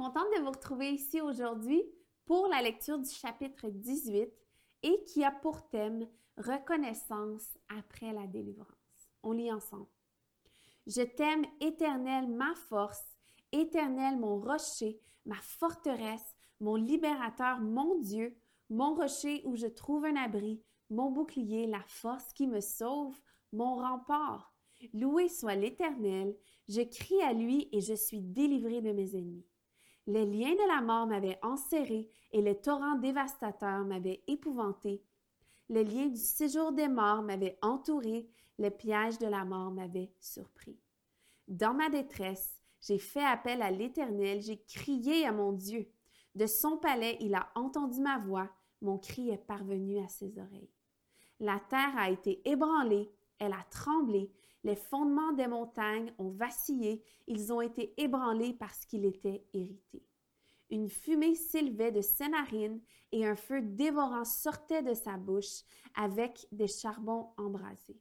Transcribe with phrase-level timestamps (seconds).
[0.00, 1.82] contente de vous retrouver ici aujourd'hui
[2.24, 4.32] pour la lecture du chapitre 18
[4.82, 8.70] et qui a pour thème Reconnaissance après la délivrance.
[9.22, 9.90] On lit ensemble.
[10.86, 13.04] Je t'aime, Éternel, ma force,
[13.52, 18.34] Éternel, mon rocher, ma forteresse, mon libérateur, mon Dieu,
[18.70, 23.20] mon rocher où je trouve un abri, mon bouclier, la force qui me sauve,
[23.52, 24.54] mon rempart.
[24.94, 26.34] Loué soit l'Éternel,
[26.70, 29.49] je crie à lui et je suis délivré de mes ennemis.
[30.06, 35.02] Les liens de la mort m'avaient enserré et les torrents dévastateurs m'avaient épouvanté.
[35.68, 40.78] Les liens du séjour des morts m'avaient entouré, les pièges de la mort m'avaient surpris.
[41.46, 45.90] Dans ma détresse, j'ai fait appel à l'Éternel, j'ai crié à mon Dieu.
[46.34, 48.48] De son palais, il a entendu ma voix,
[48.80, 50.70] mon cri est parvenu à ses oreilles.
[51.38, 54.30] La terre a été ébranlée, elle a tremblé,
[54.64, 60.04] les fondements des montagnes ont vacillé, ils ont été ébranlés parce qu'il était irrité.
[60.70, 65.62] Une fumée s'élevait de ses narines et un feu dévorant sortait de sa bouche
[65.94, 68.00] avec des charbons embrasés.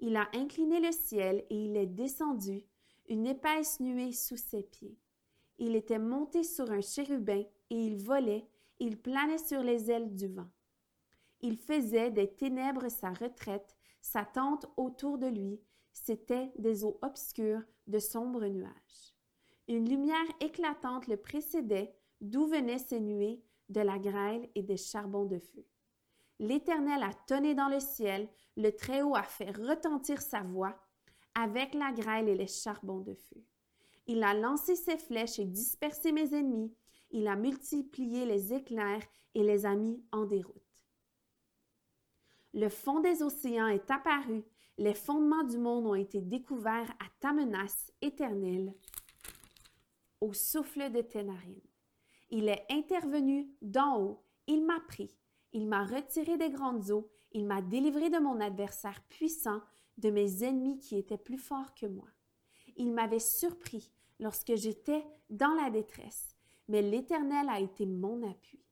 [0.00, 2.64] Il a incliné le ciel et il est descendu,
[3.08, 4.98] une épaisse nuée sous ses pieds.
[5.58, 8.46] Il était monté sur un chérubin et il volait,
[8.80, 10.50] il planait sur les ailes du vent.
[11.40, 15.58] Il faisait des ténèbres sa retraite, sa tente autour de lui,
[15.92, 19.14] c'étaient des eaux obscures, de sombres nuages.
[19.68, 25.24] Une lumière éclatante le précédait, d'où venaient ces nuées, de la grêle et des charbons
[25.24, 25.66] de feu.
[26.38, 30.76] L'Éternel a tonné dans le ciel, le Très-Haut a fait retentir sa voix,
[31.34, 33.42] avec la grêle et les charbons de feu.
[34.06, 36.74] Il a lancé ses flèches et dispersé mes ennemis,
[37.10, 39.02] il a multiplié les éclairs
[39.34, 40.71] et les a mis en déroute.
[42.54, 44.44] Le fond des océans est apparu,
[44.78, 48.74] les fondements du monde ont été découverts à ta menace éternelle,
[50.20, 51.60] au souffle de tes narines.
[52.30, 55.14] Il est intervenu d'en haut, il m'a pris,
[55.52, 59.60] il m'a retiré des grandes eaux, il m'a délivré de mon adversaire puissant,
[59.98, 62.08] de mes ennemis qui étaient plus forts que moi.
[62.76, 66.36] Il m'avait surpris lorsque j'étais dans la détresse,
[66.68, 68.62] mais l'Éternel a été mon appui.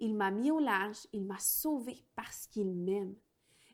[0.00, 3.14] Il m'a mis au large, il m'a sauvé parce qu'il m'aime.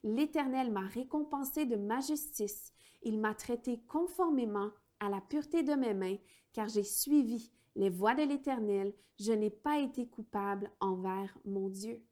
[0.03, 4.71] L'Éternel m'a récompensé de ma justice, il m'a traité conformément
[5.01, 6.17] à la pureté de mes mains,
[6.53, 12.03] car j'ai suivi les voies de l'Éternel, je n'ai pas été coupable envers mon Dieu.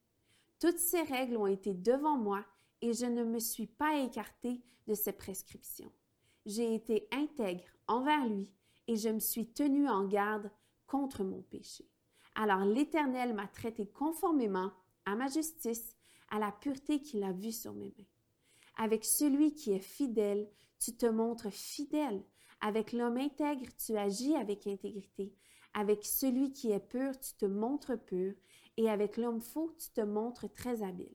[0.59, 2.45] Toutes ces règles ont été devant moi
[2.81, 5.93] et je ne me suis pas écartée de ses prescriptions.
[6.47, 8.49] J'ai été intègre envers lui
[8.89, 10.51] et je me suis tenue en garde
[10.87, 11.89] contre mon péché.
[12.35, 14.73] Alors l'Éternel m'a traité conformément
[15.05, 15.97] à ma justice,
[16.31, 18.07] à la pureté qu'il a vue sur mes mains.
[18.77, 20.49] Avec celui qui est fidèle,
[20.79, 22.25] tu te montres fidèle.
[22.61, 25.35] Avec l'homme intègre, tu agis avec intégrité.
[25.75, 28.35] Avec celui qui est pur, tu te montres pur.
[28.77, 31.15] Et avec l'homme faux, tu te montres très habile.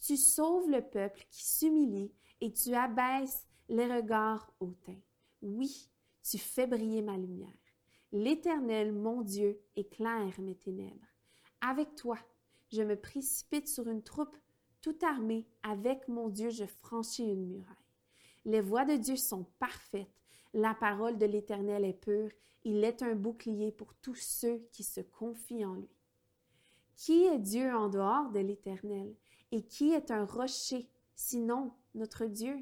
[0.00, 5.00] Tu sauves le peuple qui s'humilie et tu abaisses les regards hautains.
[5.42, 5.88] Oui,
[6.22, 7.65] tu fais briller ma lumière.
[8.12, 11.06] L'Éternel, mon Dieu, éclaire mes ténèbres.
[11.60, 12.18] Avec toi,
[12.72, 14.36] je me précipite sur une troupe
[14.80, 15.46] tout armée.
[15.64, 17.74] Avec mon Dieu, je franchis une muraille.
[18.44, 20.08] Les voies de Dieu sont parfaites.
[20.54, 22.30] La parole de l'Éternel est pure.
[22.62, 25.90] Il est un bouclier pour tous ceux qui se confient en lui.
[26.94, 29.16] Qui est Dieu en dehors de l'Éternel?
[29.50, 32.56] Et qui est un rocher, sinon notre Dieu?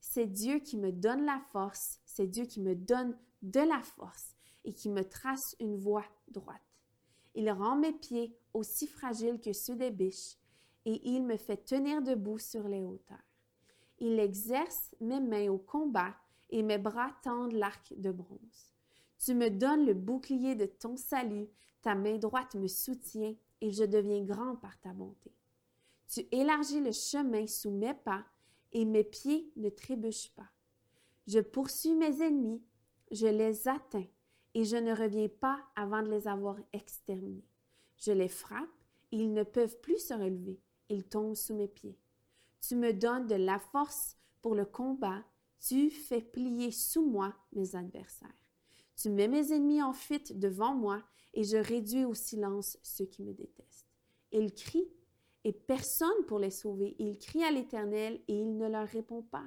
[0.00, 4.33] C'est Dieu qui me donne la force, c'est Dieu qui me donne de la force
[4.64, 6.60] et qui me trace une voie droite.
[7.34, 10.36] Il rend mes pieds aussi fragiles que ceux des biches,
[10.84, 13.18] et il me fait tenir debout sur les hauteurs.
[13.98, 16.14] Il exerce mes mains au combat,
[16.50, 18.70] et mes bras tendent l'arc de bronze.
[19.18, 21.48] Tu me donnes le bouclier de ton salut,
[21.82, 25.32] ta main droite me soutient, et je deviens grand par ta bonté.
[26.08, 28.24] Tu élargis le chemin sous mes pas,
[28.72, 30.48] et mes pieds ne trébuchent pas.
[31.26, 32.62] Je poursuis mes ennemis,
[33.10, 34.06] je les atteins,
[34.54, 37.44] et je ne reviens pas avant de les avoir exterminés.
[37.96, 38.68] Je les frappe,
[39.12, 41.98] et ils ne peuvent plus se relever, ils tombent sous mes pieds.
[42.60, 45.22] Tu me donnes de la force pour le combat,
[45.60, 48.28] tu fais plier sous moi mes adversaires.
[48.96, 51.02] Tu mets mes ennemis en fuite devant moi,
[51.32, 53.86] et je réduis au silence ceux qui me détestent.
[54.32, 54.90] Ils crient,
[55.44, 56.94] et personne pour les sauver.
[56.98, 59.44] Ils crient à l'Éternel, et il ne leur répond pas.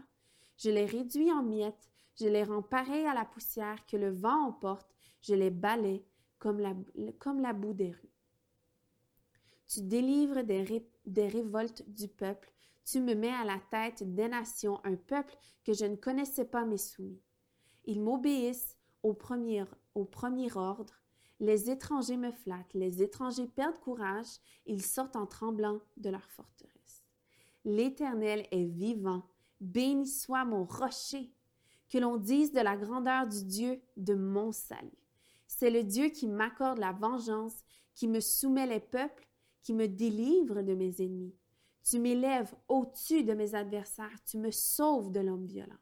[0.57, 1.89] Je les réduis en miettes,
[2.19, 6.03] je les rends pareils à la poussière que le vent emporte, je les balais
[6.39, 6.73] comme la,
[7.19, 8.13] comme la boue des rues.
[9.67, 12.51] Tu délivres des, des révoltes du peuple,
[12.85, 16.63] tu me mets à la tête des nations, un peuple que je ne connaissais pas
[16.65, 17.21] mes soumis.
[17.85, 20.93] Ils m'obéissent au premier, au premier ordre,
[21.39, 27.03] les étrangers me flattent, les étrangers perdent courage, ils sortent en tremblant de leur forteresse.
[27.63, 29.23] L'Éternel est vivant,
[29.59, 31.31] béni soit mon rocher,
[31.89, 35.06] que l'on dise de la grandeur du Dieu de mon salut.
[35.47, 37.63] C'est le Dieu qui m'accorde la vengeance,
[37.95, 39.27] qui me soumet les peuples,
[39.63, 41.35] qui me délivre de mes ennemis.
[41.83, 45.79] Tu m'élèves au-dessus de mes adversaires, tu me sauves de l'homme violent.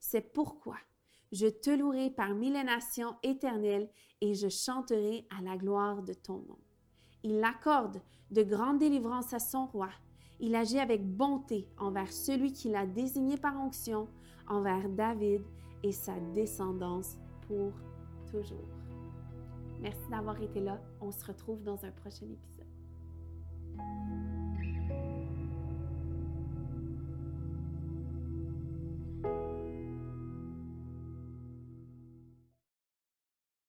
[0.00, 0.76] C'est pourquoi
[1.30, 3.88] je te louerai parmi les nations éternelles
[4.20, 6.58] et je chanterai à la gloire de ton nom.
[7.22, 9.90] Il accorde de grandes délivrances à son roi.
[10.40, 14.08] Il agit avec bonté envers celui qu'il a désigné par onction,
[14.48, 15.42] envers David
[15.82, 17.16] et sa descendance
[17.46, 17.72] pour
[18.30, 18.81] toujours.
[19.82, 20.80] Merci d'avoir été là.
[21.00, 22.66] On se retrouve dans un prochain épisode.